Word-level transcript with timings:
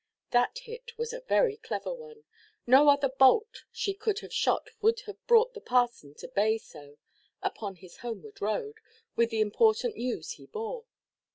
That 0.31 0.57
hit 0.63 0.97
was 0.97 1.13
a 1.13 1.19
very 1.21 1.57
clever 1.57 1.93
one. 1.93 2.23
No 2.65 2.89
other 2.89 3.07
bolt 3.07 3.65
she 3.71 3.93
could 3.93 4.17
have 4.21 4.33
shot 4.33 4.71
would 4.81 5.01
have 5.01 5.23
brought 5.27 5.53
the 5.53 5.61
parson 5.61 6.15
to 6.15 6.27
bay 6.27 6.57
so, 6.57 6.97
upon 7.43 7.75
his 7.75 7.97
homeward 7.97 8.41
road, 8.41 8.77
with 9.15 9.29
the 9.29 9.41
important 9.41 9.95
news 9.95 10.31
he 10.31 10.47
bore. 10.47 10.85